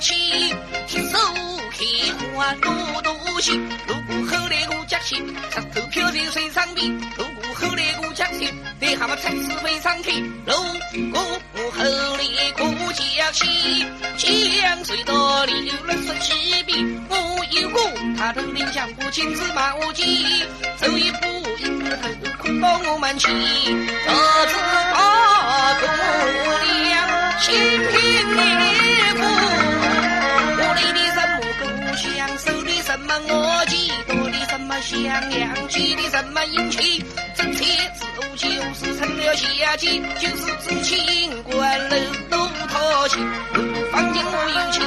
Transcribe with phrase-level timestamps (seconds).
[0.00, 0.14] 过家去，
[0.86, 1.18] 听手
[1.72, 1.84] 开
[2.34, 2.72] 花多
[3.02, 3.12] 多
[3.42, 3.52] 些。
[3.86, 6.90] 如果后来我家去，石头飘在水上边。
[7.18, 8.50] 如果后来我家去，
[8.80, 10.22] 你蛤蟆才是飞上天。
[10.46, 10.54] 如
[11.12, 11.20] 果
[11.52, 11.84] 我后
[12.16, 13.44] 来过家去，
[14.16, 16.78] 江水倒流了十七遍。
[17.10, 17.82] 我有过
[18.16, 20.46] 他头领讲过金子马我骑，
[20.78, 21.26] 走一步
[21.58, 23.30] 一个头困到我门前。
[23.34, 24.56] 这次
[24.94, 25.84] 大姑
[26.64, 27.52] 娘心
[27.92, 28.40] 平年
[29.16, 29.20] 富，
[30.70, 31.64] 我来的什么故
[31.96, 35.02] 乡，手的什么我记，多的什么香
[35.36, 37.04] 阳，记的什么阴气，
[37.34, 41.96] 这才子午就是成了下级，就是知青官楼
[42.30, 43.18] 都讨起，
[43.52, 44.80] 如果放进我有气，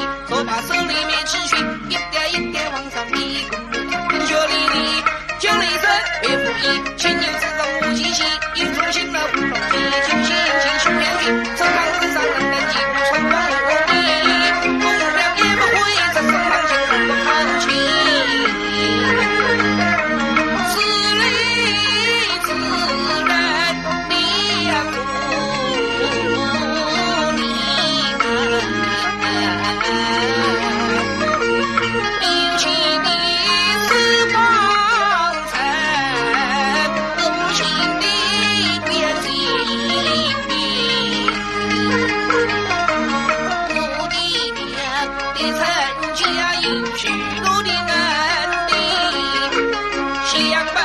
[50.33, 50.82] she